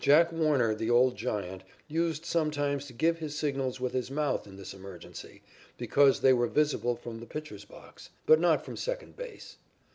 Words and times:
Jack 0.03 0.31
Warner, 0.31 0.73
the 0.73 0.89
old 0.89 1.15
Giant, 1.15 1.61
used 1.87 2.25
sometimes 2.25 2.87
to 2.87 2.93
give 2.93 3.19
his 3.19 3.37
signals 3.37 3.79
with 3.79 3.93
his 3.93 4.09
mouth 4.09 4.47
in 4.47 4.55
this 4.57 4.73
emergency, 4.73 5.43
because 5.77 6.21
they 6.21 6.33
were 6.33 6.47
visible 6.47 6.95
from 6.95 7.19
the 7.19 7.27
pitcher's 7.27 7.65
box, 7.65 8.09
but 8.25 8.39
not 8.39 8.65
from 8.65 8.75
second 8.75 9.15
base. 9.15 9.57